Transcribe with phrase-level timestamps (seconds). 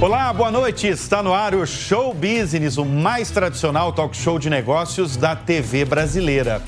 [0.00, 0.86] Olá, boa noite.
[0.86, 5.84] Está no ar o Show Business, o mais tradicional talk show de negócios da TV
[5.84, 6.62] brasileira.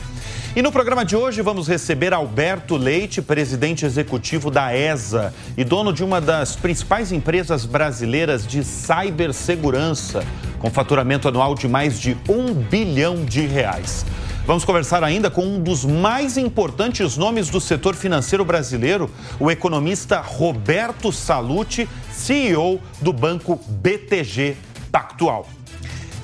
[0.56, 5.92] E no programa de hoje vamos receber Alberto Leite, presidente executivo da ESA e dono
[5.92, 10.24] de uma das principais empresas brasileiras de cibersegurança,
[10.58, 14.04] com faturamento anual de mais de um bilhão de reais.
[14.46, 20.20] Vamos conversar ainda com um dos mais importantes nomes do setor financeiro brasileiro, o economista
[20.20, 24.56] Roberto Salute, CEO do banco BTG
[24.90, 25.46] Pactual.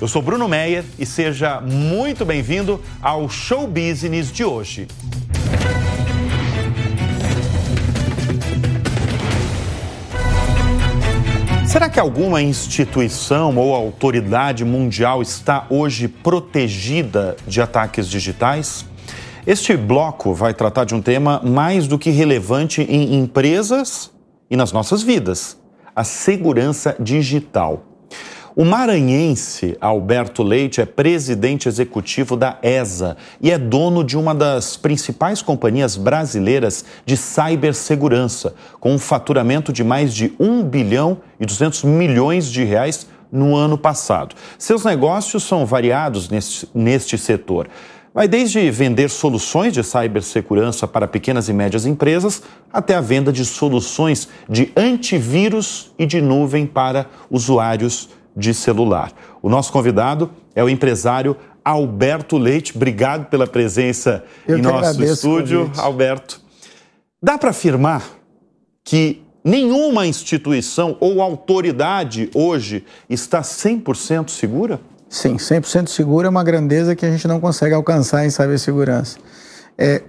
[0.01, 4.87] Eu sou Bruno Meyer e seja muito bem-vindo ao Show Business de hoje.
[11.77, 18.83] Será que alguma instituição ou autoridade mundial está hoje protegida de ataques digitais?
[19.45, 24.09] Este bloco vai tratar de um tema mais do que relevante em empresas
[24.49, 25.55] e nas nossas vidas:
[25.95, 27.83] a segurança digital.
[28.59, 34.75] O maranhense Alberto Leite é presidente executivo da ESA e é dono de uma das
[34.75, 41.83] principais companhias brasileiras de cibersegurança, com um faturamento de mais de 1 bilhão e 200
[41.83, 44.35] milhões de reais no ano passado.
[44.57, 47.69] Seus negócios são variados neste, neste setor.
[48.11, 52.41] Vai desde vender soluções de cibersegurança para pequenas e médias empresas
[52.73, 59.11] até a venda de soluções de antivírus e de nuvem para usuários de celular.
[59.41, 61.35] O nosso convidado é o empresário
[61.65, 62.73] Alberto Leite.
[62.75, 66.39] Obrigado pela presença Eu em nosso estúdio, Alberto.
[67.21, 68.03] Dá para afirmar
[68.83, 74.79] que nenhuma instituição ou autoridade hoje está 100% segura?
[75.09, 79.17] Sim, 100% segura é uma grandeza que a gente não consegue alcançar em cibersegurança.
[79.77, 80.03] É,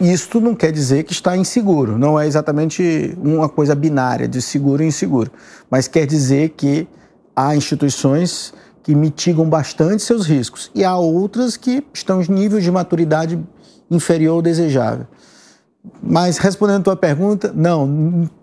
[0.00, 4.82] isto não quer dizer que está inseguro, não é exatamente uma coisa binária de seguro
[4.82, 5.30] e inseguro,
[5.68, 6.86] mas quer dizer que
[7.34, 8.52] há instituições
[8.82, 13.38] que mitigam bastante seus riscos e há outras que estão em nível de maturidade
[13.90, 15.06] inferior ao desejável.
[16.02, 17.86] Mas respondendo a tua pergunta, não.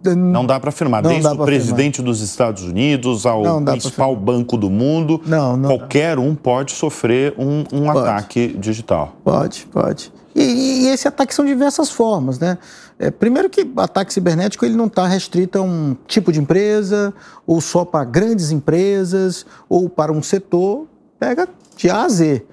[0.03, 1.03] Não dá para afirmar.
[1.03, 2.11] Desde o presidente afirmar.
[2.11, 6.21] dos Estados Unidos ao principal banco do mundo, não, não qualquer dá.
[6.21, 7.99] um pode sofrer um, um pode.
[7.99, 9.15] ataque digital.
[9.23, 10.11] Pode, pode.
[10.35, 12.57] E, e, esse ataque são diversas formas, né?
[12.99, 17.13] É, primeiro que o ataque cibernético ele não está restrito a um tipo de empresa,
[17.45, 20.87] ou só para grandes empresas, ou para um setor.
[21.19, 22.43] Pega de A a Z.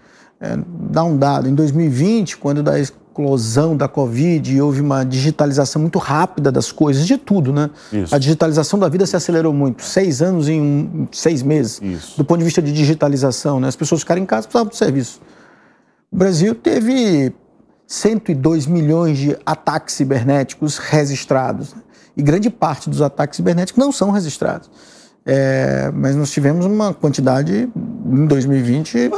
[0.41, 0.59] É,
[0.91, 6.53] dá um dado, em 2020, quando da explosão da Covid, houve uma digitalização muito rápida
[6.53, 7.71] das coisas, de tudo, né?
[7.93, 8.15] Isso.
[8.15, 9.82] A digitalização da vida se acelerou muito.
[9.82, 12.19] Seis anos em, um, seis meses, Isso.
[12.19, 13.69] do ponto de vista de digitalização, né?
[13.69, 15.21] As pessoas ficaram em casa precisavam do serviço.
[16.12, 17.32] O Brasil teve
[17.86, 21.74] 102 milhões de ataques cibernéticos registrados.
[21.74, 21.82] Né?
[22.16, 24.70] E grande parte dos ataques cibernéticos não são registrados.
[25.26, 27.68] É, mas nós tivemos uma quantidade
[28.06, 29.10] em 2020.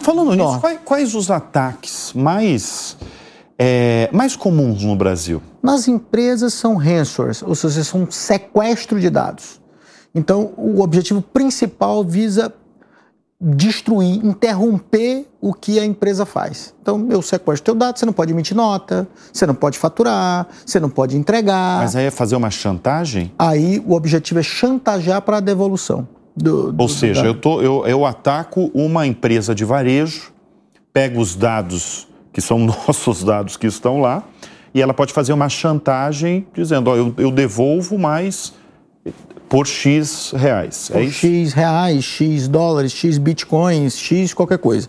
[0.00, 2.96] Falando nisso, quais, quais, os ataques mais,
[3.58, 5.42] é, mais comuns no Brasil?
[5.60, 9.60] Nas empresas são ransomwares, ou seja, são sequestro de dados.
[10.14, 12.52] Então, o objetivo principal visa
[13.40, 16.74] destruir, interromper o que a empresa faz.
[16.82, 20.80] Então, eu sequestro teu dado, você não pode emitir nota, você não pode faturar, você
[20.80, 21.82] não pode entregar.
[21.82, 23.32] Mas aí é fazer uma chantagem?
[23.38, 26.08] Aí o objetivo é chantagear para a devolução.
[26.36, 30.32] Do, do, Ou seja, eu, tô, eu, eu ataco uma empresa de varejo,
[30.92, 34.24] pego os dados, que são nossos dados que estão lá,
[34.74, 38.52] e ela pode fazer uma chantagem dizendo, ó, eu, eu devolvo, mas
[39.48, 40.90] por X reais.
[40.90, 44.88] É por é X reais, X dólares, X bitcoins, X qualquer coisa.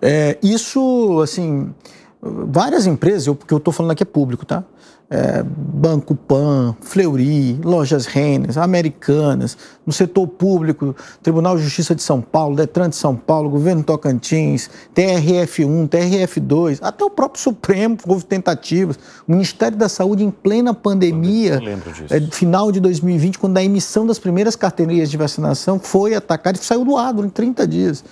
[0.00, 1.72] É, isso, assim,
[2.20, 4.64] várias empresas, o que eu estou falando aqui é público, tá?
[5.12, 12.22] É, Banco Pan, Fleury, Lojas Rennes, Americanas, no setor público, Tribunal de Justiça de São
[12.22, 18.98] Paulo, Detran de São Paulo, Governo Tocantins, TRF1, TRF2, até o próprio Supremo houve tentativas.
[19.28, 21.60] O Ministério da Saúde, em plena pandemia,
[22.08, 26.64] é, final de 2020, quando a emissão das primeiras carteirinhas de vacinação foi atacada e
[26.64, 28.02] saiu do ar durante 30 dias.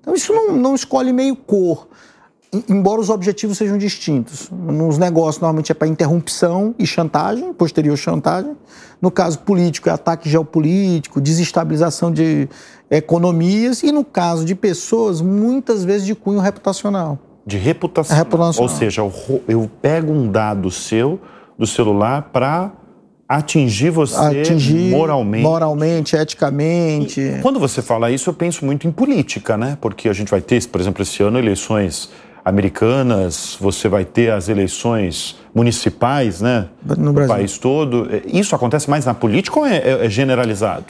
[0.00, 1.88] Então, isso não, não escolhe meio cor
[2.68, 4.50] embora os objetivos sejam distintos.
[4.50, 8.56] Nos negócios, normalmente é para interrupção e chantagem, posterior chantagem.
[9.00, 12.48] No caso político, é ataque geopolítico, desestabilização de
[12.90, 13.82] economias.
[13.82, 17.18] E no caso de pessoas, muitas vezes de cunho reputacional.
[17.46, 18.16] De reputação.
[18.16, 18.70] reputacional.
[18.70, 21.20] Ou seja, eu, eu pego um dado seu,
[21.58, 22.72] do celular, para
[23.28, 25.42] atingir você atingir moralmente.
[25.42, 27.20] Moralmente, eticamente.
[27.20, 29.76] E quando você fala isso, eu penso muito em política, né?
[29.80, 32.10] Porque a gente vai ter, por exemplo, esse ano, eleições
[32.44, 36.68] americanas, você vai ter as eleições municipais, né?
[36.84, 38.08] No, no país todo.
[38.26, 40.86] Isso acontece mais na política ou é, é, é generalizado?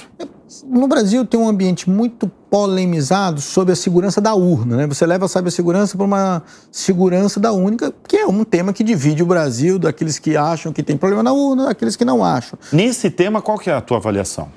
[0.67, 4.77] no Brasil tem um ambiente muito polemizado sobre a segurança da urna.
[4.77, 4.87] Né?
[4.87, 9.23] Você leva a cibersegurança para uma segurança da única, que é um tema que divide
[9.23, 12.59] o Brasil daqueles que acham que tem problema na urna, daqueles que não acham.
[12.73, 14.49] Nesse tema, qual que é a tua avaliação?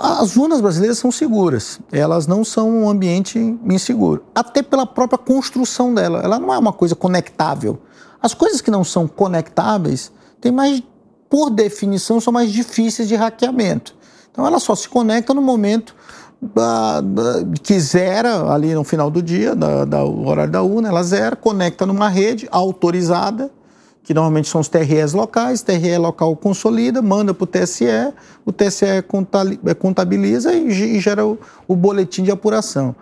[0.00, 5.94] As urnas brasileiras são seguras, elas não são um ambiente inseguro, até pela própria construção
[5.94, 6.20] dela.
[6.22, 7.78] Ela não é uma coisa conectável.
[8.22, 10.82] As coisas que não são conectáveis têm mais,
[11.28, 13.94] por definição, são mais difíceis de hackeamento.
[14.30, 15.94] Então ela só se conecta no momento
[16.40, 21.02] da, da, que zera ali no final do dia, da, da, horário da urna, ela
[21.02, 23.50] zera, conecta numa rede autorizada,
[24.10, 27.84] que normalmente são os TREs locais, TRE local consolida, manda para o TSE,
[28.44, 28.86] o TSE
[29.78, 32.92] contabiliza e, gera o, o, boletim de apuração.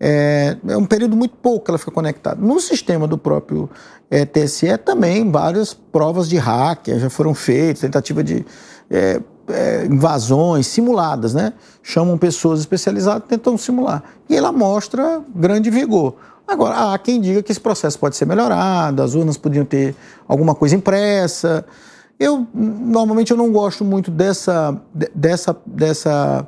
[0.00, 2.44] É, é, um período muito pouco que ela fica conectada.
[2.44, 3.70] No sistema do próprio
[4.10, 8.44] é, TSE também várias provas de hacker já foram feitas, tentativa de
[8.90, 9.20] é,
[9.52, 11.52] é, invasões simuladas, né?
[11.82, 14.02] Chamam pessoas especializadas, tentam simular.
[14.28, 16.14] E ela mostra grande vigor.
[16.46, 19.94] Agora, há quem diga que esse processo pode ser melhorado, as urnas podiam ter
[20.26, 21.64] alguma coisa impressa.
[22.18, 24.80] Eu, normalmente, eu não gosto muito dessa,
[25.14, 26.46] dessa, dessa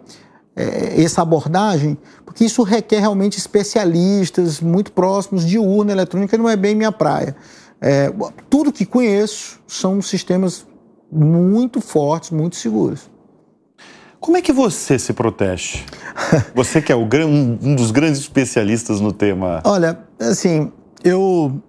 [0.56, 6.56] é, essa abordagem, porque isso requer realmente especialistas muito próximos de urna eletrônica, não é
[6.56, 7.34] bem minha praia.
[7.80, 8.12] É,
[8.50, 10.66] tudo que conheço são sistemas
[11.12, 13.10] muito fortes, muito seguros.
[14.18, 15.84] Como é que você se protege?
[16.54, 19.60] Você que é um dos grandes especialistas no tema.
[19.64, 20.70] Olha, assim,
[21.02, 21.60] eu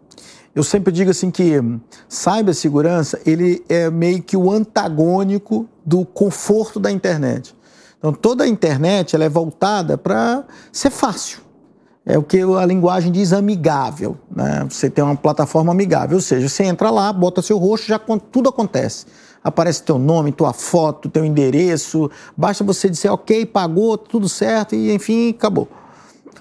[0.54, 1.60] eu sempre digo assim que
[2.08, 7.56] cibersegurança ele é meio que o antagônico do conforto da internet.
[7.98, 11.40] Então toda a internet ela é voltada para ser fácil.
[12.06, 14.16] É o que a linguagem diz amigável.
[14.30, 14.68] Né?
[14.70, 18.50] Você tem uma plataforma amigável, ou seja, você entra lá, bota seu rosto, já tudo
[18.50, 19.06] acontece
[19.44, 24.94] aparece teu nome, tua foto, teu endereço, basta você dizer ok, pagou, tudo certo e
[24.94, 25.68] enfim, acabou.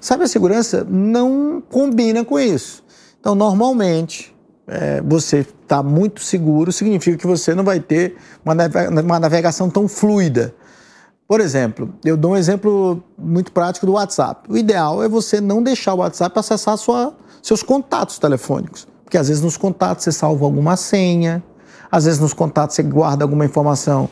[0.01, 2.83] Sabe, a segurança não combina com isso.
[3.21, 4.35] Então, normalmente,
[4.67, 10.55] é, você está muito seguro, significa que você não vai ter uma navegação tão fluida.
[11.27, 14.51] Por exemplo, eu dou um exemplo muito prático do WhatsApp.
[14.53, 18.87] O ideal é você não deixar o WhatsApp acessar sua, seus contatos telefônicos.
[19.05, 21.43] Porque às vezes nos contatos você salva alguma senha,
[21.93, 24.09] às vezes nos contatos você guarda alguma informação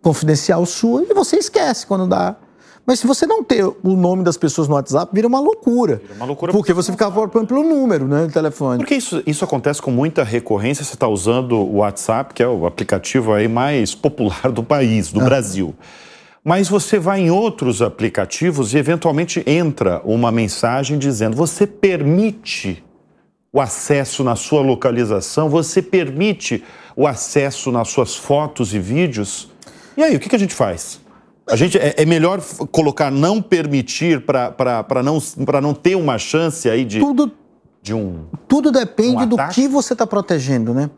[0.00, 2.36] confidencial sua e você esquece quando dá.
[2.86, 5.96] Mas se você não ter o nome das pessoas no WhatsApp, vira uma loucura.
[5.96, 8.78] Vira uma loucura porque você fica procurando pelo número, né, do telefone.
[8.78, 10.84] Porque isso, isso acontece com muita recorrência.
[10.84, 15.20] Você está usando o WhatsApp, que é o aplicativo aí mais popular do país, do
[15.20, 15.24] ah.
[15.24, 15.74] Brasil.
[16.42, 22.82] Mas você vai em outros aplicativos e eventualmente entra uma mensagem dizendo: você permite
[23.52, 26.64] o acesso na sua localização, você permite
[27.00, 29.48] o acesso nas suas fotos e vídeos.
[29.96, 31.00] E aí, o que, que a gente faz?
[31.48, 35.18] A gente, é, é melhor colocar não permitir para não,
[35.62, 37.00] não ter uma chance aí de.
[37.00, 37.32] Tudo,
[37.80, 38.26] de um.
[38.46, 40.90] Tudo depende um do que você está protegendo, né?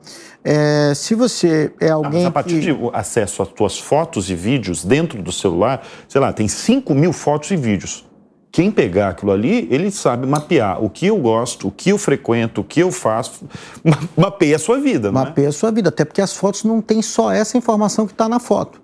[0.43, 2.10] É, se você é alguém.
[2.10, 2.72] Não, mas a partir que...
[2.72, 7.12] de acesso às suas fotos e vídeos dentro do celular, sei lá, tem 5 mil
[7.12, 8.05] fotos e vídeos
[8.52, 12.60] quem pegar aquilo ali, ele sabe mapear o que eu gosto, o que eu frequento,
[12.60, 13.46] o que eu faço,
[14.14, 15.10] mapeia a sua vida.
[15.10, 15.24] Não é?
[15.24, 18.29] mapeia a sua vida, até porque as fotos não tem só essa informação que está
[18.29, 18.82] na foto.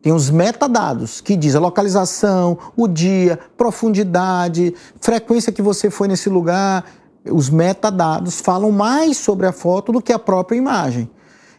[0.00, 6.30] Tem os metadados, que diz a localização, o dia, profundidade, frequência que você foi nesse
[6.30, 6.86] lugar.
[7.30, 11.10] Os metadados falam mais sobre a foto do que a própria imagem.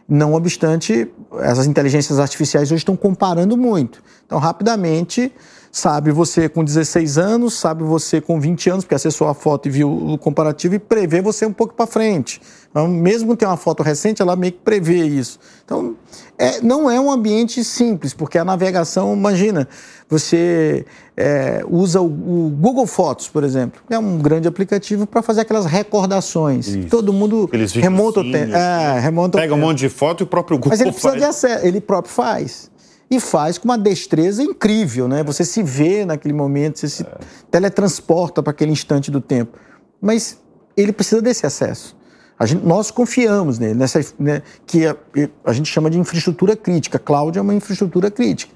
[0.08, 1.08] Não obstante,
[1.38, 4.02] essas inteligências artificiais hoje estão comparando muito.
[4.26, 5.32] Então, rapidamente,
[5.74, 9.70] Sabe você com 16 anos, sabe você com 20 anos, porque acessou a foto e
[9.70, 12.42] viu o comparativo e prevê você um pouco para frente.
[12.70, 15.40] Então, mesmo ter uma foto recente, ela meio que prevê isso.
[15.64, 15.96] Então,
[16.36, 19.66] é, não é um ambiente simples, porque a navegação, imagina,
[20.10, 20.84] você
[21.16, 25.64] é, usa o, o, Google Fotos, por exemplo, é um grande aplicativo para fazer aquelas
[25.64, 26.68] recordações.
[26.68, 26.88] Isso.
[26.88, 27.48] Todo mundo
[27.80, 28.54] remonta o tempo.
[28.54, 31.22] É, remonta Pega um monte de foto e o próprio Google Mas ele precisa faz.
[31.22, 32.70] de acesso, ele próprio faz
[33.12, 35.22] e faz com uma destreza incrível, né?
[35.22, 37.06] Você se vê naquele momento, você se
[37.50, 39.58] teletransporta para aquele instante do tempo.
[40.00, 40.38] Mas
[40.74, 41.94] ele precisa desse acesso.
[42.42, 44.96] Gente, nós confiamos nele, nessa, né, que a,
[45.44, 46.98] a, gente chama de infraestrutura crítica.
[46.98, 48.52] Cloud é uma infraestrutura crítica.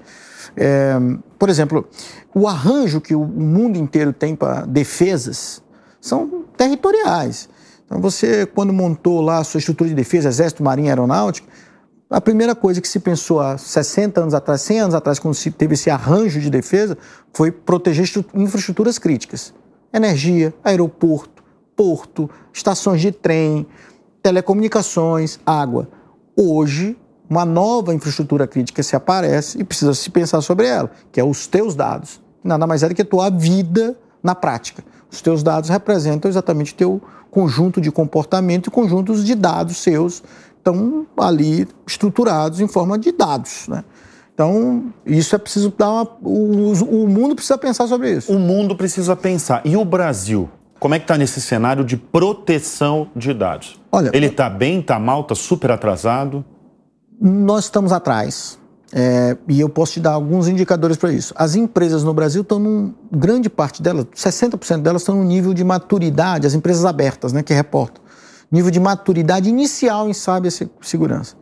[0.57, 0.95] É,
[1.37, 1.87] por exemplo,
[2.33, 5.61] o arranjo que o mundo inteiro tem para defesas
[6.01, 7.47] são territoriais.
[7.85, 11.47] Então, você, quando montou lá a sua estrutura de defesa, Exército, Marinha, Aeronáutica,
[12.09, 15.51] a primeira coisa que se pensou há 60 anos atrás, 100 anos atrás, quando se
[15.51, 16.97] teve esse arranjo de defesa,
[17.33, 19.53] foi proteger infraestruturas críticas.
[19.93, 21.43] Energia, aeroporto,
[21.75, 23.67] porto, estações de trem,
[24.23, 25.89] telecomunicações, água.
[26.35, 26.97] Hoje,
[27.29, 31.45] uma nova infraestrutura crítica se aparece e precisa se pensar sobre ela, que é os
[31.45, 32.21] teus dados.
[32.41, 34.81] Nada mais é do que a tua vida na prática.
[35.11, 40.23] Os teus dados representam exatamente o teu conjunto de comportamento e conjuntos de dados seus
[40.67, 43.83] estão ali estruturados em forma de dados, né?
[44.33, 46.71] Então, isso é preciso dar uma, o,
[47.03, 48.31] o mundo precisa pensar sobre isso.
[48.31, 49.61] O mundo precisa pensar.
[49.65, 50.47] E o Brasil?
[50.79, 53.81] Como é que está nesse cenário de proteção de dados?
[53.91, 56.45] Olha, ele está bem, está mal, está super atrasado?
[57.19, 58.59] Nós estamos atrás.
[58.93, 61.33] É, e eu posso te dar alguns indicadores para isso.
[61.35, 65.63] As empresas no Brasil estão, num, grande parte delas, 60% delas estão no nível de
[65.63, 68.01] maturidade, as empresas abertas, né, que reportam,
[68.51, 71.35] nível de maturidade inicial em cibersegurança.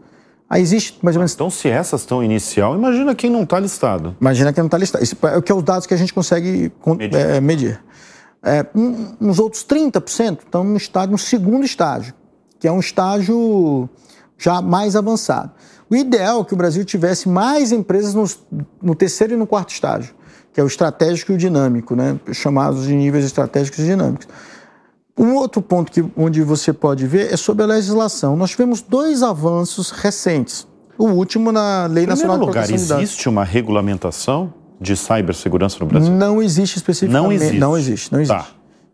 [0.50, 1.34] Aí existe mais ou menos.
[1.34, 4.16] Então, se essas estão inicial, imagina quem não está listado.
[4.22, 5.04] Imagina quem não está listado.
[5.04, 7.20] Isso é o que é os dados que a gente consegue medir.
[7.20, 7.84] É, medir.
[8.44, 12.14] É, um, uns outros 30% estão no estágio, no segundo estágio,
[12.60, 13.90] que é um estágio
[14.38, 15.52] já mais avançado.
[15.90, 18.26] O ideal é que o Brasil tivesse mais empresas no,
[18.82, 20.14] no terceiro e no quarto estágio,
[20.54, 22.20] que é o estratégico e o dinâmico, né?
[22.34, 24.28] chamados de níveis estratégicos e dinâmicos.
[25.18, 28.36] Um outro ponto que, onde você pode ver é sobre a legislação.
[28.36, 30.68] Nós tivemos dois avanços recentes.
[30.98, 36.12] O último na Lei Nacional de Proteção lugar, existe uma regulamentação de cibersegurança no Brasil?
[36.12, 37.24] Não existe especificamente.
[37.24, 37.60] Não existe.
[37.60, 38.12] Não existe.
[38.12, 38.38] Não existe.
[38.38, 38.48] Tá.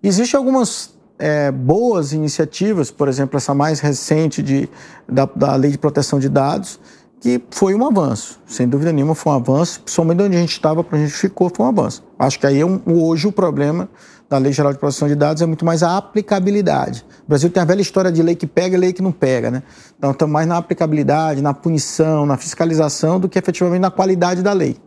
[0.03, 4.69] Existem algumas é, boas iniciativas, por exemplo, essa mais recente de,
[5.07, 6.79] da, da Lei de Proteção de Dados,
[7.19, 10.83] que foi um avanço, sem dúvida nenhuma foi um avanço, principalmente onde a gente estava,
[10.83, 12.03] para a gente ficou, foi um avanço.
[12.17, 13.87] Acho que aí é um, hoje o problema
[14.31, 17.05] da Lei Geral de Proteção de Dados é muito mais a aplicabilidade.
[17.25, 19.51] O Brasil tem a velha história de lei que pega e lei que não pega,
[19.51, 19.61] né?
[19.97, 24.53] Então estamos mais na aplicabilidade, na punição, na fiscalização do que efetivamente na qualidade da
[24.53, 24.77] lei.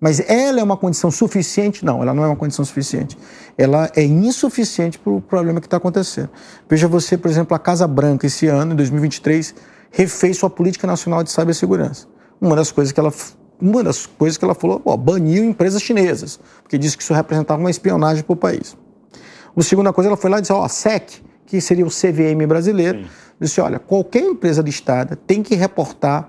[0.00, 1.84] Mas ela é uma condição suficiente?
[1.84, 3.18] Não, ela não é uma condição suficiente.
[3.58, 6.30] Ela é insuficiente para o problema que está acontecendo.
[6.68, 9.56] Veja você, por exemplo, a Casa Branca, esse ano, em 2023,
[9.90, 12.06] refez sua política nacional de cibersegurança.
[12.40, 13.12] Uma das coisas que ela
[13.60, 17.60] uma das coisas que ela falou, ó, baniu empresas chinesas, porque disse que isso representava
[17.60, 18.76] uma espionagem para o país.
[19.56, 22.46] A segunda coisa, ela foi lá e disse, ó, a SEC, que seria o CVM
[22.46, 23.06] brasileiro, Sim.
[23.40, 26.28] disse, olha, qualquer empresa listada tem que reportar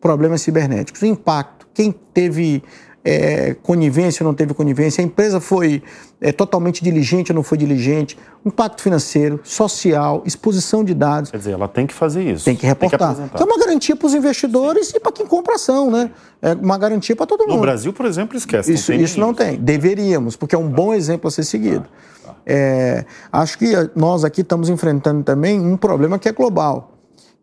[0.00, 2.62] problemas cibernéticos, impacto, quem teve
[3.04, 5.82] é, conivência ou não teve conivência, a empresa foi
[6.20, 11.30] é, totalmente diligente ou não foi diligente, impacto financeiro, social, exposição de dados.
[11.30, 12.44] Quer dizer, ela tem que fazer isso.
[12.44, 13.14] Tem que reportar.
[13.14, 14.96] Tem que é uma garantia para os investidores Sim.
[14.96, 16.10] e para quem compra ação, né?
[16.40, 17.56] É uma garantia para todo mundo.
[17.56, 18.72] No Brasil, por exemplo, esquece.
[18.72, 19.04] Isso não tem.
[19.04, 19.56] Isso não tem.
[19.58, 21.86] Deveríamos, porque é um bom exemplo a ser seguido.
[22.21, 22.21] Ah.
[22.44, 26.92] É, acho que nós aqui estamos enfrentando também um problema que é global,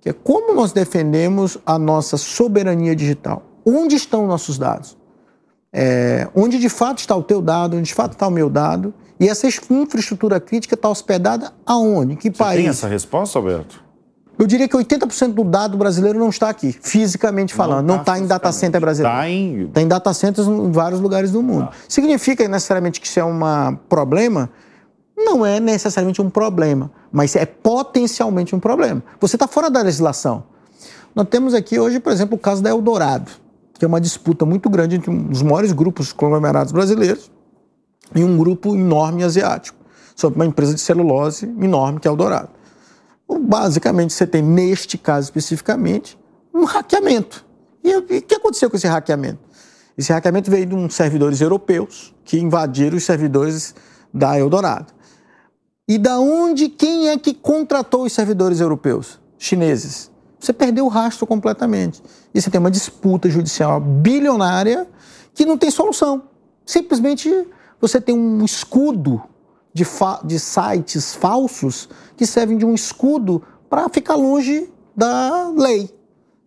[0.01, 3.43] que é como nós defendemos a nossa soberania digital.
[3.65, 4.99] Onde estão nossos dados?
[5.71, 8.93] é, onde de fato está o teu dado, onde de fato está o meu dado,
[9.19, 12.13] e essa infraestrutura crítica está hospedada aonde?
[12.13, 12.61] Em que Você país?
[12.61, 13.83] tem essa resposta, Alberto?
[14.37, 17.85] Eu diria que 80% do dado brasileiro não está aqui, fisicamente falando.
[17.85, 19.17] Não está tá em data center brasileiro.
[19.17, 19.67] Está em...
[19.67, 21.65] Tem data centers em vários lugares do mundo.
[21.65, 21.73] Tá.
[21.89, 23.37] Significa necessariamente que isso é um
[23.89, 24.49] problema?
[25.25, 29.03] Não é necessariamente um problema, mas é potencialmente um problema.
[29.19, 30.43] Você está fora da legislação.
[31.15, 33.31] Nós temos aqui hoje, por exemplo, o caso da Eldorado
[33.79, 37.31] que é uma disputa muito grande entre um dos maiores grupos conglomerados brasileiros
[38.13, 39.77] e um grupo enorme asiático,
[40.15, 42.49] sobre uma empresa de celulose enorme que é o Dourado.
[43.41, 46.19] Basicamente, você tem, neste caso especificamente,
[46.53, 47.45] um hackeamento.
[47.81, 49.39] E o que aconteceu com esse hackeamento?
[49.97, 53.73] Esse hackeamento veio de uns servidores europeus que invadiram os servidores
[54.13, 54.91] da Eldorado.
[55.89, 59.19] E da onde, quem é que contratou os servidores europeus?
[59.37, 62.01] Chineses você perdeu o rastro completamente.
[62.33, 64.87] E você tem uma disputa judicial bilionária
[65.33, 66.23] que não tem solução.
[66.65, 67.47] Simplesmente
[67.81, 69.21] você tem um escudo
[69.73, 69.85] de,
[70.23, 75.89] de sites falsos que servem de um escudo para ficar longe da lei.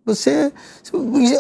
[0.05, 0.53] Você,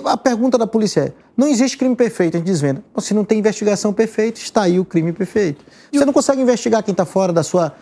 [0.04, 2.85] a pergunta da polícia é: não existe crime perfeito, a gente desvenda.
[2.99, 5.64] Se não tem investigação perfeita, está aí o crime perfeito.
[5.92, 7.75] Você não consegue investigar quem está fora da sua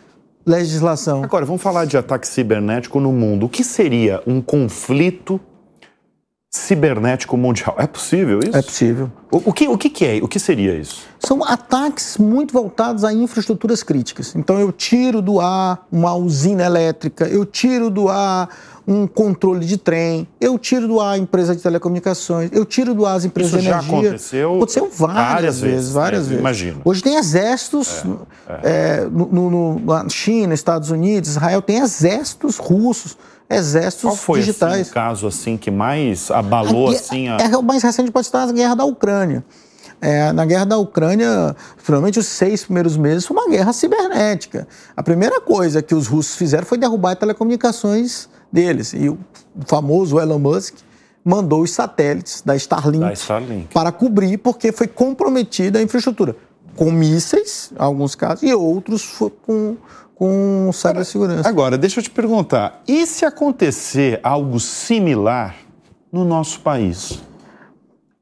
[0.51, 1.23] legislação.
[1.23, 3.47] Agora, vamos falar de ataque cibernético no mundo.
[3.47, 5.41] O que seria um conflito
[6.51, 7.77] cibernético mundial?
[7.79, 8.57] É possível isso?
[8.57, 9.11] É possível.
[9.31, 10.17] O, o, que, o que, que é?
[10.17, 11.07] O que seria isso?
[11.21, 14.35] São ataques muito voltados a infraestruturas críticas.
[14.35, 18.49] Então, eu tiro do ar uma usina elétrica, eu tiro do ar
[18.91, 23.07] um controle de trem, eu tiro do ar a empresa de telecomunicações, eu tiro do
[23.07, 23.89] ar as empresas Isso de energia.
[23.89, 26.41] já aconteceu, aconteceu várias, várias vezes, várias é, vezes.
[26.41, 26.83] Imagino.
[26.85, 28.03] Hoje tem exércitos
[28.49, 29.09] é, é.
[29.09, 33.17] no, no, na China, Estados Unidos, Israel, tem exércitos russos,
[33.49, 34.81] exércitos Qual foi, digitais.
[34.81, 37.37] Assim, o caso assim que mais abalou a, assim a...
[37.37, 39.45] É, o mais recente pode estar a guerra da Ucrânia.
[40.03, 41.55] É, na guerra da Ucrânia,
[41.85, 44.67] provavelmente os seis primeiros meses foi uma guerra cibernética.
[44.97, 48.93] A primeira coisa que os russos fizeram foi derrubar telecomunicações deles.
[48.93, 49.19] E o
[49.67, 50.77] famoso Elon Musk
[51.25, 53.69] mandou os satélites da Starlink, Da Starlink.
[53.75, 56.35] para cobrir, porque foi comprometida a infraestrutura.
[56.77, 59.77] Com mísseis, em alguns casos, e outros foi com,
[60.15, 61.49] com cibersegurança.
[61.49, 65.57] Agora, deixa eu te perguntar: e se acontecer algo similar
[66.13, 67.21] no nosso país?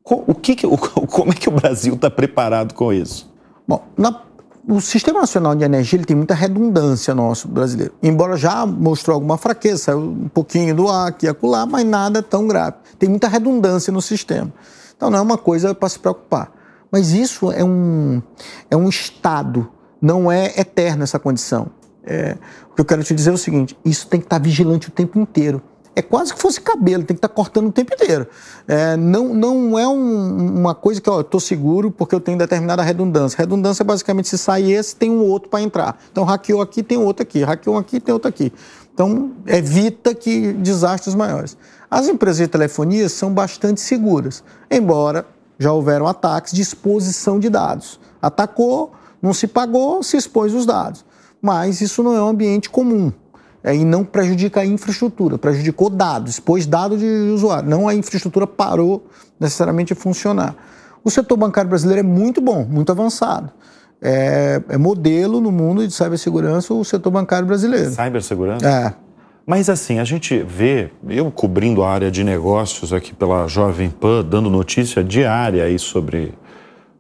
[0.05, 3.31] O que que- o- como é que o Brasil está preparado com isso?
[3.67, 4.23] Bom, na-
[4.69, 7.95] o Sistema Nacional de Energia ele tem muita redundância nosso brasileiro.
[8.03, 12.23] Embora já mostrou alguma fraqueza, saiu um pouquinho do ar aqui e acolá, mas nada
[12.23, 12.77] tão grave.
[12.99, 14.53] Tem muita redundância no sistema.
[14.95, 16.53] Então não é uma coisa para se preocupar.
[16.93, 18.21] Mas isso é um,
[18.71, 19.71] é um estado,
[20.03, 21.69] não é eterno essa condição.
[22.05, 22.37] É,
[22.71, 24.91] o que eu quero te dizer é o seguinte: isso tem que estar vigilante o
[24.91, 25.63] tempo inteiro.
[25.97, 28.27] É quase que fosse cabelo, tem que estar cortando o tempo inteiro.
[28.69, 32.39] É, não, não é um- uma coisa que ó, eu estou seguro porque eu tenho
[32.39, 33.37] determinada redundância.
[33.37, 35.99] Redundância é basicamente se sai esse, tem um outro para entrar.
[36.13, 37.43] Então hackeou aqui, tem outro aqui.
[37.43, 38.53] Hackeou aqui, tem outro aqui.
[38.95, 41.57] Então evita que desastres maiores.
[41.91, 45.27] As empresas de telefonia são bastante seguras, embora
[45.59, 47.99] já houveram ataques de exposição de dados.
[48.23, 51.05] Atacou, não se pagou, se expôs os dados.
[51.41, 53.13] Mas isso não é um ambiente comum.
[53.63, 57.69] É, e não prejudica a infraestrutura, prejudicou dados, expôs dados de usuário.
[57.69, 59.07] Não a infraestrutura parou
[59.39, 60.55] necessariamente de funcionar.
[61.03, 63.51] O setor bancário brasileiro é muito bom, muito avançado.
[64.01, 67.91] É, é modelo no mundo de cibersegurança o setor bancário brasileiro.
[67.91, 68.69] Cybersegurança?
[68.69, 68.95] É.
[69.45, 74.23] Mas assim, a gente vê, eu cobrindo a área de negócios aqui pela Jovem Pan,
[74.23, 76.35] dando notícia diária aí sobre,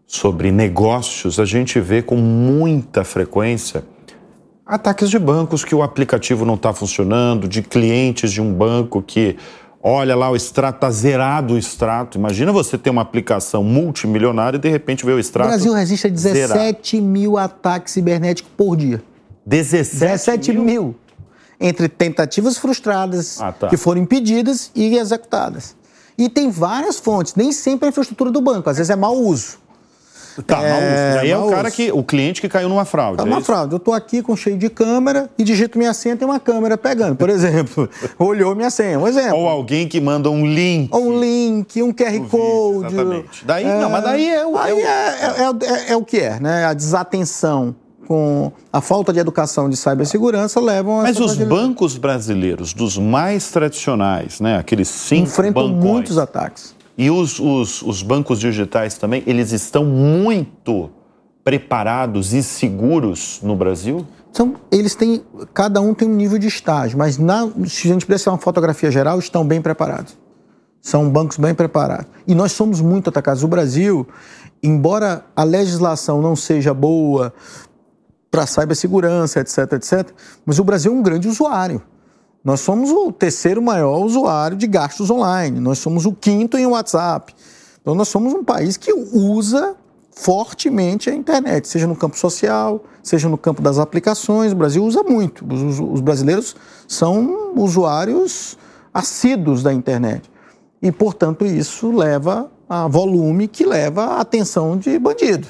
[0.06, 3.84] sobre negócios, a gente vê com muita frequência
[4.68, 9.36] ataques de bancos que o aplicativo não está funcionando, de clientes de um banco que
[9.82, 12.18] olha lá o extrato, está zerado o extrato.
[12.18, 15.48] Imagina você ter uma aplicação multimilionária e de repente ver o O extrato.
[15.48, 16.52] Brasil resiste a zerado.
[16.60, 19.02] 17 mil ataques cibernéticos por dia.
[19.46, 20.94] 17, 17 mil.
[21.58, 23.68] Entre tentativas frustradas, Ah, tá.
[23.68, 25.74] que foram impedidas e executadas.
[26.16, 29.16] E tem várias fontes, nem sempre é a infraestrutura do banco, às vezes é mau
[29.16, 29.56] uso.
[30.46, 31.14] Tá, É.
[31.14, 33.20] Daí é o cara que, o cliente que caiu numa fraude.
[33.20, 33.46] É é uma isso?
[33.46, 33.72] fraude.
[33.72, 37.16] Eu estou aqui com cheio de câmera e digito minha senha, tem uma câmera pegando,
[37.16, 37.88] por exemplo.
[38.18, 39.36] Olhou minha senha, um exemplo.
[39.38, 40.90] Ou alguém que manda um link.
[40.94, 42.86] Ou um link, um QR Code.
[42.94, 43.44] exatamente.
[43.44, 46.38] Daí- não, mas daí é o- Aí é é, é- é- é o que é,
[46.40, 46.64] né?
[46.66, 47.74] A desatenção
[48.06, 53.50] com a falta de educação de cibersegurança levam a Mas os bancos brasileiros, dos mais
[53.50, 54.56] tradicionais, né?
[54.56, 56.74] Aqueles cinco enfrentam bancões, muitos ataques.
[56.98, 60.90] E os, os, os bancos digitais também, eles estão muito
[61.44, 64.04] preparados e seguros no Brasil?
[64.32, 65.22] Então, eles têm,
[65.54, 68.90] cada um tem um nível de estágio, mas na, se a gente pudesse uma fotografia
[68.90, 70.18] geral, estão bem preparados.
[70.82, 72.06] São bancos bem preparados.
[72.26, 73.44] E nós somos muito atacados.
[73.44, 74.06] O Brasil,
[74.60, 77.32] embora a legislação não seja boa
[78.28, 80.10] para cibersegurança, etc, etc,
[80.44, 81.80] mas o Brasil é um grande usuário.
[82.48, 85.60] Nós somos o terceiro maior usuário de gastos online.
[85.60, 87.34] Nós somos o quinto em WhatsApp.
[87.82, 89.76] Então, nós somos um país que usa
[90.10, 94.52] fortemente a internet, seja no campo social, seja no campo das aplicações.
[94.52, 95.44] O Brasil usa muito.
[95.46, 96.56] Os, os- os brasileiros
[96.88, 98.56] são usuários
[98.94, 100.22] assíduos da internet.
[100.80, 105.48] E, portanto, isso leva a volume que leva a atenção de bandido.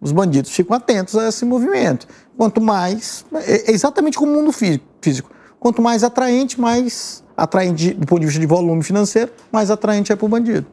[0.00, 2.06] Os bandidos ficam atentos a esse movimento.
[2.36, 3.24] Quanto mais.
[3.34, 5.34] É é exatamente como o mundo fí- físico.
[5.58, 10.16] Quanto mais atraente, mais atraente do ponto de vista de volume financeiro, mais atraente é
[10.16, 10.66] para o bandido.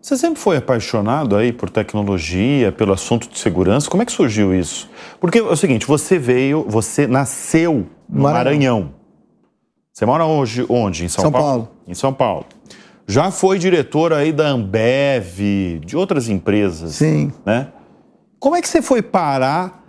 [0.00, 3.90] Você sempre foi apaixonado aí por tecnologia, pelo assunto de segurança?
[3.90, 4.88] Como é que surgiu isso?
[5.20, 8.80] Porque é o seguinte, você veio, você nasceu no Maranhão.
[8.80, 8.94] Maranhão.
[9.92, 11.04] Você mora hoje onde?
[11.04, 11.46] Em São, São Paulo?
[11.46, 11.68] Paulo.
[11.86, 12.46] Em São Paulo.
[13.06, 16.94] Já foi diretor aí da Ambev, de outras empresas.
[16.94, 17.30] Sim.
[17.44, 17.68] Né?
[18.38, 19.84] Como é que você foi parar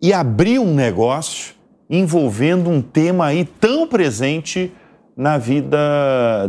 [0.00, 1.55] e abrir um negócio
[1.88, 4.72] envolvendo um tema aí tão presente
[5.16, 5.78] na vida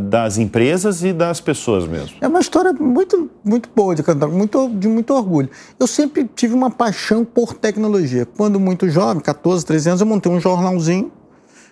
[0.01, 2.17] das empresas e das pessoas mesmo?
[2.19, 5.49] É uma história muito, muito boa de cantar, muito, de muito orgulho.
[5.79, 8.25] Eu sempre tive uma paixão por tecnologia.
[8.25, 11.11] Quando muito jovem, 14, 13 anos, eu montei um jornalzinho.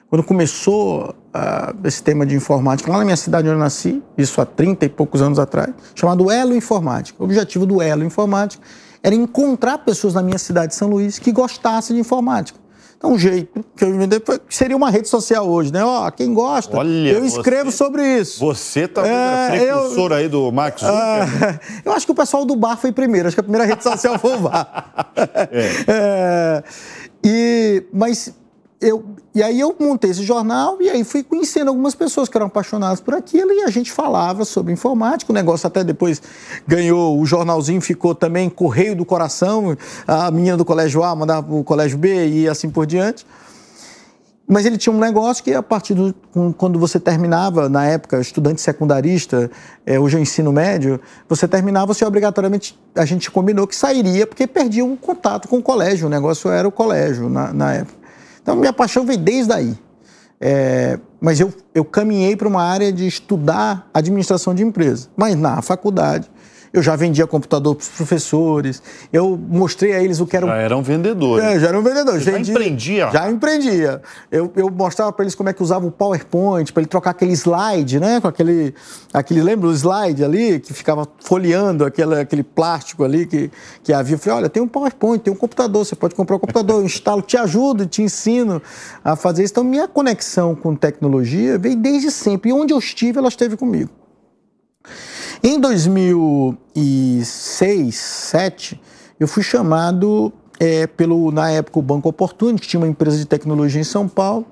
[0.07, 4.39] Quando começou ah, esse tema de informática, lá na minha cidade onde eu nasci, isso
[4.39, 7.21] há 30 e poucos anos atrás, chamado Elo Informática.
[7.21, 8.63] O objetivo do Elo Informática
[9.03, 12.64] era encontrar pessoas na minha cidade de São Luís que gostassem de informática.
[13.05, 15.83] Então, um jeito que eu inventei seria uma rede social hoje, né?
[15.83, 18.39] Ó, quem gosta, Olha, eu escrevo você- sobre isso.
[18.39, 21.31] Você tá É, precursor aí do Max Zuckerberg.
[21.43, 23.27] Ah, eu acho que o pessoal do bar foi primeiro.
[23.27, 25.13] Acho que a primeira rede social foi o bar.
[25.87, 26.63] É,
[27.23, 28.33] e, mas
[28.85, 32.47] eu, e aí eu montei esse jornal e aí fui conhecendo algumas pessoas que eram
[32.47, 35.31] apaixonadas por aquilo e a gente falava sobre informática.
[35.31, 36.21] O negócio até depois
[36.67, 39.75] ganhou, o jornalzinho ficou também Correio do Coração.
[40.07, 43.25] A menina do Colégio A mandava para o Colégio B e assim por diante.
[44.47, 46.13] Mas ele tinha um negócio que, a partir do.
[46.55, 49.49] Quando você terminava, na época, estudante secundarista,
[49.83, 52.79] é, hoje é o ensino médio, você terminava, você obrigatoriamente.
[52.93, 56.05] A gente combinou que sairia, porque perdia um contato com o colégio.
[56.05, 58.04] O negócio era o colégio na, na época.
[58.45, 59.75] Então, minha paixão veio desde aí.
[60.39, 65.09] É, mas eu, eu caminhei para uma área de estudar administração de empresa.
[65.17, 66.29] Mas na faculdade,
[66.75, 70.45] eu já vendia computador para os professores, eu mostrei a eles o que era...
[70.45, 71.45] Já eram vendedores.
[71.45, 72.21] É, já eram vendedores.
[72.21, 73.09] já empreendia?
[73.13, 74.01] Já empreendia.
[74.29, 77.31] Eu, eu mostrava para eles como é que usava o PowerPoint, para ele trocar aquele
[77.31, 78.19] slide, né?
[78.19, 78.75] Com aquele,
[79.13, 83.49] aquele, lembra o slide ali, que ficava folheando aquele, aquele plástico ali que,
[83.81, 84.15] que havia.
[84.15, 86.85] Eu falei, olha, tem um PowerPoint, tem um computador, você pode comprar um computador, eu
[86.85, 88.61] instalo, te ajudo, te ensino
[89.01, 89.53] a fazer isso.
[89.53, 92.49] Então, minha conexão com tecnologia veio desde sempre.
[92.49, 93.89] E onde eu estive, ela esteve comigo.
[95.47, 98.81] Em 2006, 2007,
[99.19, 103.27] eu fui chamado é, pelo, na época, o Banco Opportunity, que tinha uma empresa de
[103.27, 104.47] tecnologia em São Paulo,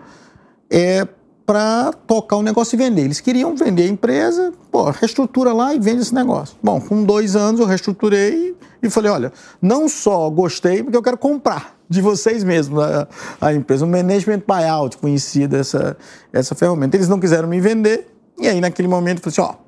[0.69, 1.07] é,
[1.47, 3.05] para tocar o negócio e vender.
[3.05, 6.55] Eles queriam vender a empresa, pô, reestrutura lá e vende esse negócio.
[6.61, 11.17] Bom, com dois anos eu reestruturei e falei, olha, não só gostei, porque eu quero
[11.17, 13.07] comprar de vocês mesmos a,
[13.41, 15.97] a empresa, um management buyout, conhecida essa,
[16.31, 16.95] essa ferramenta.
[16.95, 19.63] Eles não quiseram me vender, e aí naquele momento eu falei assim, ó,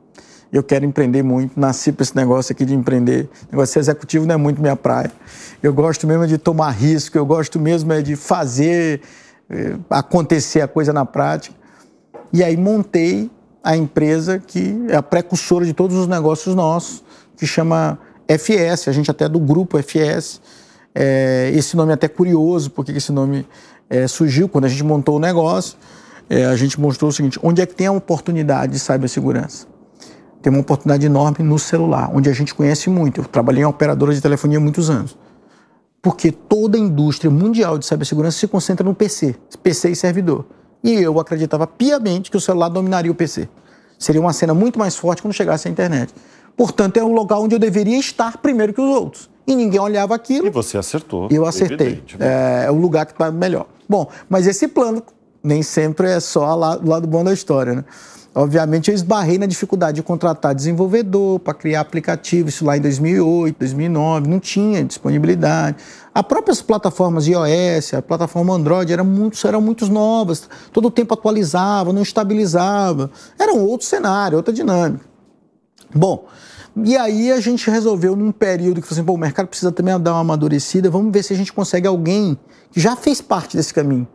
[0.52, 3.30] eu quero empreender muito, nasci para esse negócio aqui de empreender.
[3.52, 5.12] Negócio executivo não é muito minha praia.
[5.62, 9.02] Eu gosto mesmo de tomar risco, eu gosto mesmo é de fazer
[9.50, 11.56] é, acontecer a coisa na prática.
[12.32, 13.30] E aí montei
[13.64, 17.04] a empresa que é a precursora de todos os negócios nossos,
[17.36, 20.40] que chama FS, a gente até é do grupo FS.
[20.94, 23.46] É, esse nome é até curioso, porque esse nome
[23.90, 25.78] é, surgiu quando a gente montou o negócio.
[26.30, 29.68] É, a gente mostrou o seguinte: onde é que tem a oportunidade de cibersegurança?
[30.46, 33.22] Tem uma oportunidade enorme no celular, onde a gente conhece muito.
[33.22, 35.18] Eu trabalhei em operadora de telefonia há muitos anos.
[36.04, 40.46] Porque toda a indústria mundial de cibersegurança se concentra no PC, PC e servidor.
[40.84, 43.50] E eu acreditava piamente que o celular dominaria o PC.
[43.98, 46.14] Seria uma cena muito mais forte quando chegasse a internet.
[46.56, 49.28] Portanto, é o local onde eu deveria estar primeiro que os outros.
[49.48, 50.46] E ninguém olhava aquilo.
[50.46, 51.28] E você acertou.
[51.32, 52.04] Eu acertei.
[52.20, 52.64] Né?
[52.64, 53.66] É, é o lugar que está melhor.
[53.90, 55.02] Bom, mas esse plano
[55.44, 57.86] nem sempre é só o lado bom da história, né?
[58.38, 63.58] Obviamente, eu esbarrei na dificuldade de contratar desenvolvedor para criar aplicativo, isso lá em 2008,
[63.58, 65.78] 2009, não tinha disponibilidade.
[66.14, 71.14] As próprias plataformas iOS, a plataforma Android eram muito, eram muito novas, todo o tempo
[71.14, 73.10] atualizava, não estabilizava.
[73.40, 75.06] Era um outro cenário, outra dinâmica.
[75.96, 76.26] Bom,
[76.84, 80.20] e aí a gente resolveu num período que assim, o mercado precisa também dar uma
[80.20, 82.38] amadurecida, vamos ver se a gente consegue alguém
[82.70, 84.06] que já fez parte desse caminho.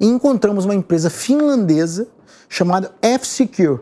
[0.00, 2.08] E encontramos uma empresa finlandesa
[2.50, 3.80] chamado F-Secure.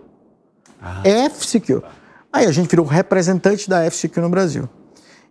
[0.81, 1.01] Ah.
[1.03, 1.83] F-Secure.
[2.31, 4.69] Aí a gente virou representante da F-Secure no Brasil.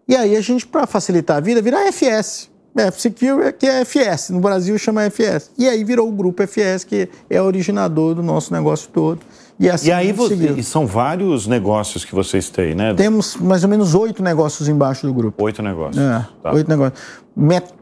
[0.08, 2.50] E aí a gente, para facilitar a vida, vira FS.
[2.76, 4.32] F-Secure, que é FS.
[4.32, 5.52] No Brasil chama FS.
[5.58, 9.22] E aí virou o grupo FS, que é originador do nosso negócio todo.
[9.60, 12.94] E, assim e aí você, e são vários negócios que vocês têm, né?
[12.94, 15.44] Temos mais ou menos oito negócios embaixo do grupo.
[15.44, 15.98] Oito negócios.
[15.98, 16.54] É, tá.
[16.54, 17.00] oito negócios.
[17.36, 17.74] Met...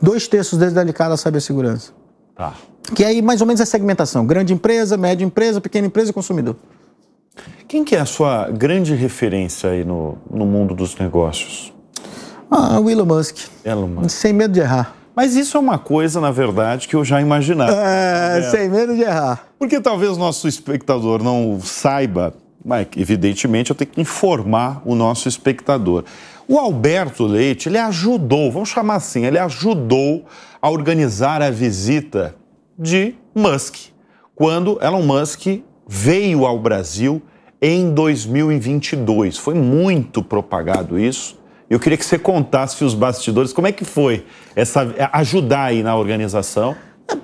[0.00, 1.92] Dois terços deles dedicados à cibersegurança.
[2.34, 2.54] Tá.
[2.92, 6.56] Que aí mais ou menos é segmentação: grande empresa, média empresa, pequena empresa e consumidor.
[7.66, 11.72] Quem que é a sua grande referência aí no, no mundo dos negócios?
[12.50, 13.38] Ah, o Elon Musk.
[13.64, 14.10] Elon Musk.
[14.10, 14.94] Sem medo de errar.
[15.16, 17.72] Mas isso é uma coisa, na verdade, que eu já imaginava.
[17.72, 18.42] É, é.
[18.50, 19.46] sem medo de errar.
[19.58, 26.04] Porque talvez nosso espectador não saiba, mas evidentemente eu tenho que informar o nosso espectador.
[26.46, 30.26] O Alberto Leite, ele ajudou, vamos chamar assim, ele ajudou
[30.60, 32.34] a organizar a visita
[32.78, 33.76] de Musk,
[34.34, 35.46] quando Elon Musk
[35.86, 37.22] veio ao Brasil
[37.60, 39.38] em 2022.
[39.38, 41.38] Foi muito propagado isso.
[41.68, 45.96] Eu queria que você contasse os bastidores, como é que foi essa ajudar aí na
[45.96, 46.76] organização?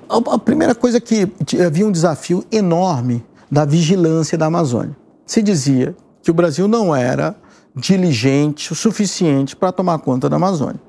[0.09, 1.31] A primeira coisa é que
[1.63, 4.95] havia um desafio enorme da vigilância da Amazônia.
[5.25, 7.35] Se dizia que o Brasil não era
[7.75, 10.81] diligente o suficiente para tomar conta da Amazônia.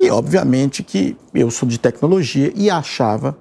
[0.00, 3.36] E obviamente que eu sou de tecnologia e achava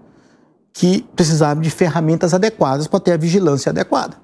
[0.78, 4.16] que precisava de ferramentas adequadas para ter a vigilância adequada.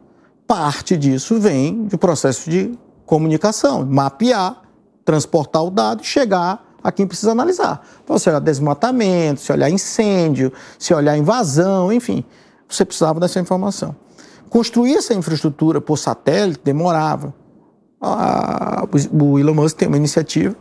[0.48, 4.62] Parte disso vem do processo de comunicação, mapear,
[5.04, 7.84] transportar o dado e chegar a quem precisa analisar.
[8.04, 12.24] Então, se olhar desmatamento, se olhar incêndio, se olhar invasão, enfim,
[12.70, 13.96] você precisava dessa informação.
[14.48, 17.34] Construir essa infraestrutura por satélite demorava.
[19.12, 20.56] o Elon Musk tem uma iniciativa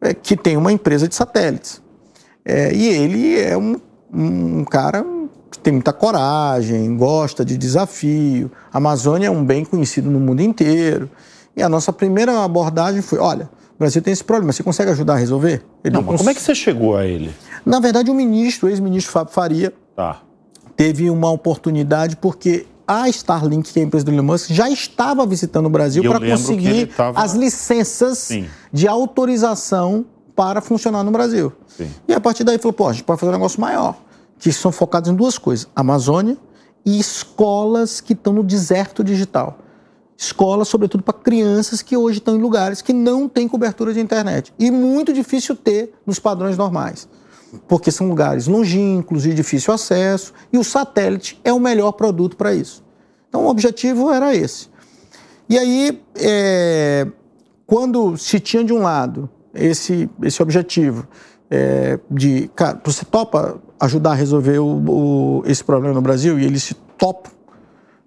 [0.00, 1.80] é, que tem uma empresa de satélites.
[2.44, 3.76] É, e ele é um,
[4.12, 5.04] um cara
[5.58, 8.50] tem muita coragem, gosta de desafio.
[8.72, 11.10] A Amazônia é um bem conhecido no mundo inteiro.
[11.56, 15.14] E a nossa primeira abordagem foi: olha, o Brasil tem esse problema, você consegue ajudar
[15.14, 15.64] a resolver?
[15.82, 16.18] Ele não, não cons...
[16.18, 17.34] como é que você chegou a ele?
[17.64, 20.22] Na verdade, o ministro, o ex-ministro Fábio Faria, tá.
[20.76, 25.24] teve uma oportunidade porque a Starlink, que é a empresa do Elon Musk, já estava
[25.24, 27.20] visitando o Brasil para conseguir tava...
[27.22, 28.46] as licenças Sim.
[28.72, 31.52] de autorização para funcionar no Brasil.
[31.68, 31.88] Sim.
[32.08, 33.94] E a partir daí falou, pô, a gente pode fazer um negócio maior,
[34.40, 36.36] que são focados em duas coisas, Amazônia
[36.84, 39.58] e escolas que estão no deserto digital.
[40.16, 44.52] Escolas, sobretudo para crianças que hoje estão em lugares que não têm cobertura de internet.
[44.58, 47.08] E muito difícil ter nos padrões normais
[47.66, 52.54] porque são lugares longínquos, de difícil acesso, e o satélite é o melhor produto para
[52.54, 52.82] isso.
[53.28, 54.68] Então, o objetivo era esse.
[55.48, 57.06] E aí, é,
[57.66, 61.06] quando se tinha de um lado esse, esse objetivo
[61.50, 66.44] é, de, cara, você topa ajudar a resolver o, o, esse problema no Brasil e
[66.44, 67.32] eles se topam,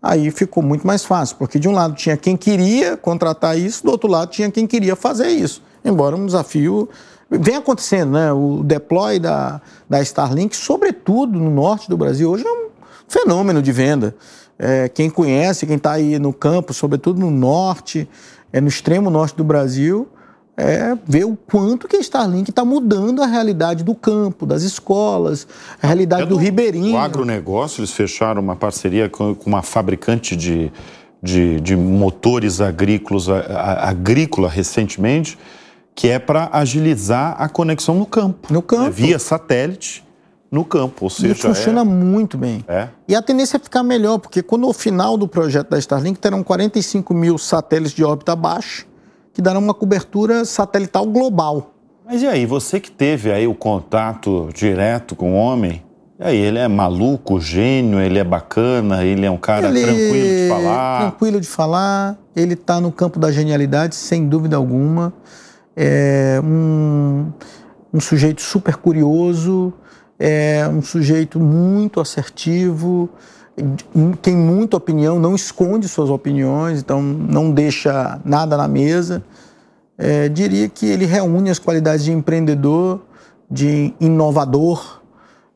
[0.01, 3.91] aí ficou muito mais fácil, porque de um lado tinha quem queria contratar isso, do
[3.91, 5.62] outro lado tinha quem queria fazer isso.
[5.84, 6.88] Embora um desafio
[7.29, 8.32] vem acontecendo, né?
[8.32, 12.69] O deploy da, da Starlink, sobretudo no norte do Brasil, hoje é um
[13.08, 14.15] fenômeno de venda.
[14.58, 18.08] É, quem conhece, quem está aí no campo, sobretudo no norte,
[18.51, 20.08] é, no extremo norte do Brasil,
[20.56, 25.48] é, vê o quanto que a Starlink está mudando a realidade do campo, das escolas,
[25.82, 26.96] a realidade é do, do ribeirinho.
[26.96, 30.72] O agronegócio, eles fecharam uma parceria com, com uma fabricante de,
[31.22, 35.39] de, de motores agrícolas, a, a, agrícola recentemente,
[35.96, 38.54] que é para agilizar a conexão no campo.
[38.54, 38.84] No campo.
[38.84, 38.92] Né?
[38.92, 40.04] Via satélite
[40.52, 41.32] no campo, ou seja...
[41.32, 41.84] E funciona é...
[41.84, 42.63] muito bem.
[42.68, 42.89] É.
[43.08, 46.44] E a tendência é ficar melhor, porque quando o final do projeto da Starlink terão
[46.44, 48.86] 45 mil satélites de órbita baixa,
[49.34, 51.74] que darão uma cobertura satelital global.
[52.06, 55.84] Mas e aí, você que teve aí o contato direto com o homem,
[56.19, 60.28] e aí, ele é maluco, gênio, ele é bacana, ele é um cara ele tranquilo
[60.28, 61.00] de falar?
[61.02, 65.13] Tranquilo de falar, ele está no campo da genialidade, sem dúvida alguma
[65.76, 67.32] é um,
[67.93, 69.74] um sujeito super curioso,
[70.19, 73.10] é um sujeito muito assertivo,
[74.22, 79.24] tem muita opinião, não esconde suas opiniões, então não deixa nada na mesa.
[79.98, 83.02] É, diria que ele reúne as qualidades de empreendedor,
[83.50, 85.02] de inovador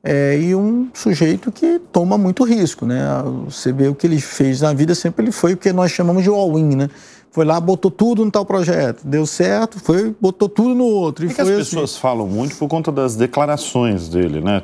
[0.04, 3.02] é, e um sujeito que toma muito risco, né?
[3.46, 6.24] Você vê o que ele fez na vida, sempre ele foi o que nós chamamos
[6.24, 6.90] de all-in, né?
[7.38, 11.24] foi lá, botou tudo no tal projeto, deu certo, foi, botou tudo no outro.
[11.24, 11.58] E é que as assim.
[11.58, 14.60] pessoas falam muito por conta das declarações dele, né?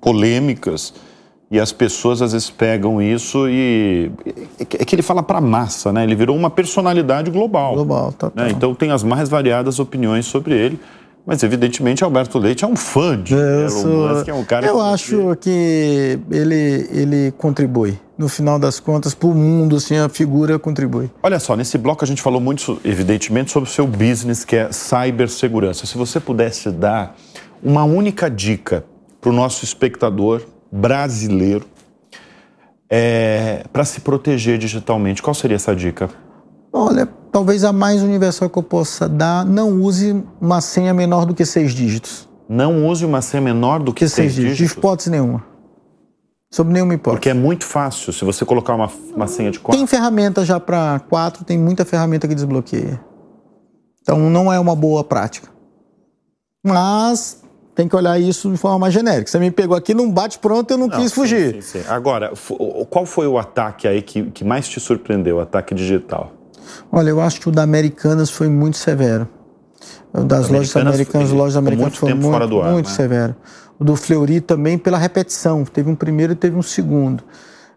[0.00, 0.92] Polêmicas.
[1.50, 4.10] E as pessoas às vezes pegam isso e.
[4.58, 6.02] É que ele fala para massa, né?
[6.02, 7.74] Ele virou uma personalidade global.
[7.74, 8.32] Global, tá.
[8.34, 8.50] Né?
[8.50, 10.80] Então tem as mais variadas opiniões sobre ele.
[11.26, 14.08] Mas, evidentemente, Alberto Leite é um fã de Elon sou...
[14.08, 17.98] Musk, é um cara Eu que acho que ele, ele contribui.
[18.16, 21.10] No final das contas, para o mundo, assim, a figura contribui.
[21.20, 24.70] Olha só, nesse bloco a gente falou muito, evidentemente, sobre o seu business, que é
[24.70, 25.84] cibersegurança.
[25.84, 27.16] Se você pudesse dar
[27.60, 28.84] uma única dica
[29.20, 31.66] para o nosso espectador brasileiro
[32.88, 36.08] é, para se proteger digitalmente, qual seria essa dica?
[36.72, 41.34] Olha, talvez a mais universal que eu possa dar, não use uma senha menor do
[41.34, 42.28] que seis dígitos.
[42.48, 44.74] Não use uma senha menor do que, que seis, seis dígitos?
[44.74, 45.44] De hipótese nenhuma.
[46.50, 47.16] Sob nenhuma hipótese.
[47.16, 49.78] Porque é muito fácil, se você colocar uma, uma senha de quatro.
[49.78, 53.00] Tem ferramenta já para quatro, tem muita ferramenta que desbloqueia.
[54.00, 55.48] Então não é uma boa prática.
[56.64, 57.42] Mas
[57.76, 59.30] tem que olhar isso de forma mais genérica.
[59.30, 61.62] Você me pegou aqui num bate-pronto eu não, não quis sim, fugir.
[61.62, 61.84] Sim, sim.
[61.86, 62.32] Agora,
[62.88, 66.32] qual foi o ataque aí que, que mais te surpreendeu, o ataque digital?
[66.90, 69.28] Olha, eu acho que o da Americanas foi muito severo.
[70.10, 72.94] O das lojas americanas, lojas americanas foi muito, ar, muito né?
[72.94, 73.36] severo.
[73.78, 75.62] O do Fleury também pela repetição.
[75.64, 77.22] Teve um primeiro e teve um segundo.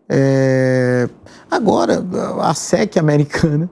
[0.07, 1.09] É...
[1.51, 2.01] Agora,
[2.41, 3.69] a SEC americana,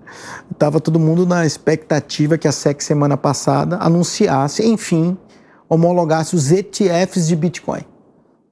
[0.51, 5.17] estava todo mundo na expectativa que a SEC semana passada anunciasse, enfim,
[5.69, 7.81] homologasse os ETFs de Bitcoin.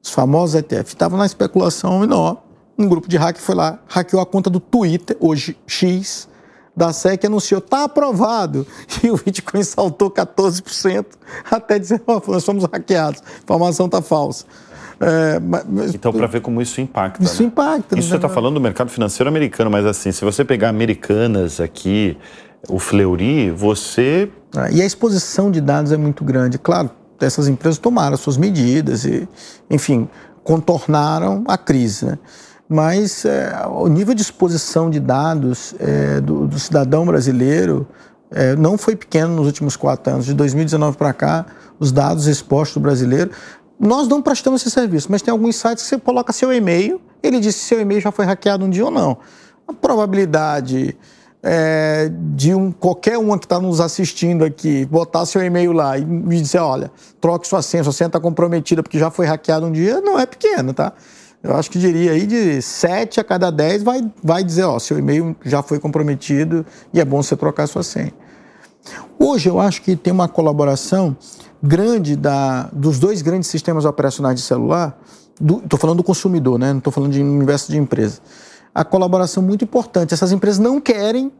[0.04, 0.90] Os famosos ETFs.
[0.90, 2.40] Estavam na especulação enorme.
[2.78, 6.28] Um grupo de hack foi lá, hackeou a conta do Twitter, hoje X,
[6.76, 8.68] da SEC anunciou, está aprovado.
[9.02, 11.06] E o Bitcoin saltou 14%
[11.50, 14.46] até dizer, oh, nós fomos hackeados, a informação está falsa.
[15.00, 17.24] É, mas, então, para ver como isso impacta.
[17.24, 17.48] Isso né?
[17.48, 18.00] impacta.
[18.00, 22.18] Isso você está falando do mercado financeiro americano, mas assim, se você pegar americanas aqui,
[22.70, 24.30] o Fleury, você.
[24.56, 26.58] É, e a exposição de dados é muito grande.
[26.58, 29.28] Claro, essas empresas tomaram suas medidas e,
[29.70, 30.10] enfim,
[30.44, 32.06] contornaram a crise.
[32.06, 32.20] Né?
[32.68, 37.88] mas é, o nível de exposição de dados é, do, do, cidadão brasileiro
[38.32, 40.26] é, não foi pequeno nos últimos quatro anos.
[40.26, 41.46] De 2019 para cá,
[41.80, 43.32] os dados expostos do brasileiro.
[43.80, 47.40] Nós não prestamos esse serviço, mas tem alguns sites que você coloca seu e-mail, ele
[47.40, 49.18] diz se seu e-mail já foi hackeado um dia ou não.
[49.68, 50.98] A probabilidade
[51.48, 56.04] é, de um, qualquer uma que está nos assistindo aqui botar seu e-mail lá e
[56.04, 59.72] me dizer, olha, troque sua senha, sua senha está comprometida porque já foi hackeada um
[59.72, 60.92] dia, não é pequeno, tá?
[61.44, 64.98] Eu acho que diria aí de 7 a cada 10 vai, vai dizer, ó, seu
[64.98, 68.12] e-mail já foi comprometido e é bom você trocar sua senha.
[69.20, 71.16] Hoje eu acho que tem uma colaboração
[71.62, 75.00] grande da, dos dois grandes sistemas operacionais de celular,
[75.40, 76.72] estou falando do consumidor, né?
[76.72, 78.20] não estou falando de universo de empresa.
[78.76, 80.14] A colaboração muito importante.
[80.14, 81.32] Essas empresas não querem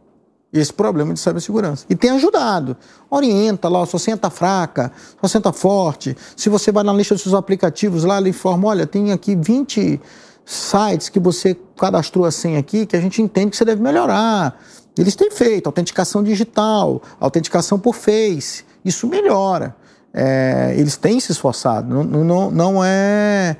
[0.52, 1.84] esse problema de cibersegurança.
[1.88, 2.76] E tem ajudado.
[3.10, 4.90] Orienta lá, senha está fraca,
[5.22, 6.16] senha está forte.
[6.34, 10.00] Se você vai na lista dos seus aplicativos lá, ele informa, olha, tem aqui 20
[10.44, 14.58] sites que você cadastrou a senha aqui que a gente entende que você deve melhorar.
[14.96, 18.64] Eles têm feito autenticação digital, autenticação por Face.
[18.84, 19.76] Isso melhora.
[20.14, 22.02] É, eles têm se esforçado.
[22.02, 23.56] Não, não, não, é,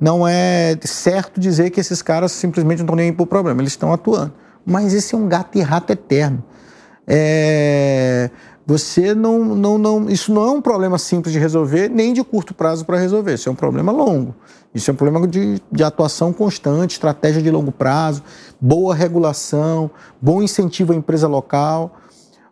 [0.00, 3.60] não é certo dizer que esses caras simplesmente não estão nem aí para o problema.
[3.60, 4.32] Eles estão atuando.
[4.64, 6.42] Mas esse é um gato e rato eterno.
[7.06, 8.30] É,
[8.66, 12.54] você não, não, não, isso não é um problema simples de resolver, nem de curto
[12.54, 13.34] prazo para resolver.
[13.34, 14.34] Isso é um problema longo.
[14.74, 18.22] Isso é um problema de, de atuação constante, estratégia de longo prazo,
[18.60, 19.90] boa regulação,
[20.22, 21.96] bom incentivo à empresa local.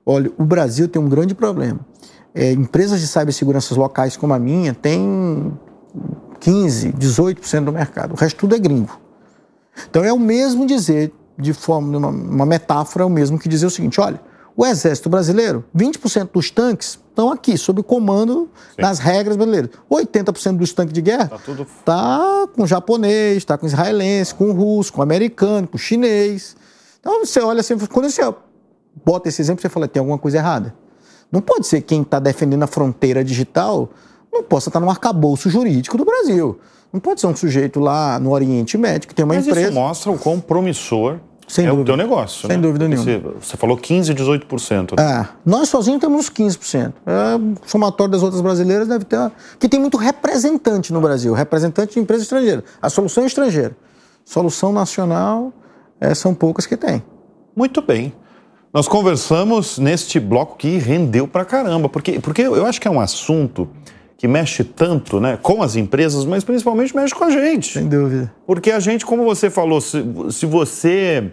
[0.04, 1.80] Olha, o Brasil tem um grande problema.
[2.34, 5.52] É, empresas de cibersegurança locais como a minha têm
[6.40, 8.12] 15, 18% do mercado.
[8.12, 8.98] O resto tudo é gringo.
[9.88, 13.66] Então é o mesmo dizer, de forma, uma, uma metáfora, é o mesmo que dizer
[13.66, 14.20] o seguinte: olha,
[14.56, 18.82] o Exército Brasileiro, 20% dos tanques estão aqui, sob o comando Sim.
[18.82, 19.70] das regras brasileiras.
[19.88, 21.66] 80% dos tanques de guerra está tudo...
[21.84, 26.56] Tá com japonês, está com israelense, com russo, com americano, com chinês.
[26.98, 28.22] Então você olha assim, quando você
[29.04, 30.74] bota esse exemplo, você fala, tem alguma coisa errada.
[31.30, 33.90] Não pode ser quem está defendendo a fronteira digital
[34.32, 36.58] não possa estar no arcabouço jurídico do Brasil.
[36.92, 39.68] Não pode ser um sujeito lá no Oriente Médio que tem uma Mas empresa.
[39.68, 41.82] Isso mostra o quão promissor sem é dúvida.
[41.82, 42.46] o teu negócio.
[42.46, 42.62] Sem né?
[42.62, 43.04] dúvida nenhuma.
[43.04, 44.96] Você, você falou 15%, 18%.
[44.96, 45.02] Né?
[45.02, 46.92] É, nós sozinhos temos 15%.
[47.06, 49.32] É, o somatório das outras brasileiras deve ter.
[49.58, 52.62] Que tem muito representante no Brasil, representante de empresa estrangeira.
[52.80, 53.76] A solução é estrangeira.
[54.24, 55.52] Solução nacional
[55.98, 57.02] é, são poucas que tem.
[57.56, 58.12] Muito bem.
[58.72, 63.00] Nós conversamos neste bloco que rendeu pra caramba, porque, porque eu acho que é um
[63.00, 63.66] assunto
[64.18, 67.74] que mexe tanto né, com as empresas, mas principalmente mexe com a gente.
[67.74, 68.34] Sem dúvida.
[68.44, 71.30] Porque a gente, como você falou, se, se você.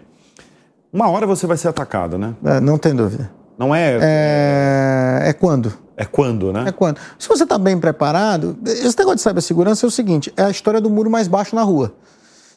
[0.92, 2.34] Uma hora você vai ser atacado, né?
[2.44, 3.28] É, não tem dúvida.
[3.58, 3.98] Não é.
[4.00, 5.76] É, é quando?
[5.96, 6.64] É quando, né?
[6.68, 6.98] É quando.
[7.18, 10.80] Se você está bem preparado, esse negócio de cibersegurança é o seguinte: é a história
[10.80, 11.92] do muro mais baixo na rua.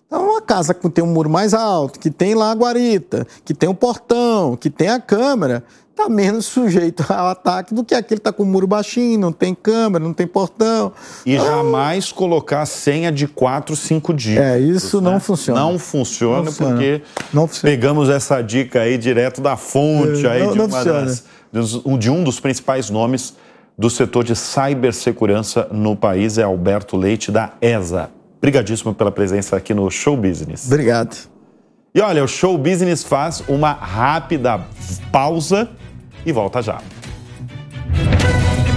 [0.06, 3.54] Então, uma casa que tem um muro mais alto, que tem lá a guarita, que
[3.54, 5.63] tem o um portão, que tem a câmera,
[5.99, 9.33] está menos sujeito ao ataque do que aquele que está com o muro baixinho, não
[9.33, 10.93] tem câmera, não tem portão.
[11.25, 11.43] E ah.
[11.43, 14.43] jamais colocar senha de 4, 5 dias.
[14.43, 15.12] É, isso né?
[15.12, 15.59] não funciona.
[15.59, 16.71] Não funciona, não funciona.
[16.71, 17.01] porque
[17.33, 17.75] não funciona.
[17.75, 21.23] pegamos essa dica aí direto da fonte é, aí não, de, uma das,
[21.99, 23.35] de um dos principais nomes
[23.77, 28.09] do setor de cibersegurança no país, é Alberto Leite, da ESA.
[28.38, 30.65] Obrigadíssimo pela presença aqui no Show Business.
[30.65, 31.15] Obrigado.
[31.93, 34.62] E olha, o Show Business faz uma rápida
[35.12, 35.69] pausa
[36.25, 36.82] e volta já.